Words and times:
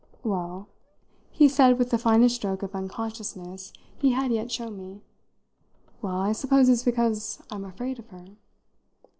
"Well," 0.23 0.67
he 1.29 1.47
said 1.47 1.77
with 1.77 1.91
the 1.91 1.99
finest 1.99 2.33
stroke 2.33 2.63
of 2.63 2.73
unconsciousness 2.73 3.71
he 3.99 4.13
had 4.13 4.31
yet 4.31 4.49
shown 4.51 4.75
me 4.75 5.03
"well, 6.01 6.17
I 6.17 6.31
suppose 6.31 6.69
it's 6.69 6.81
because 6.81 7.39
I'm 7.51 7.65
afraid 7.65 7.99
of 7.99 8.07
her." 8.09 8.25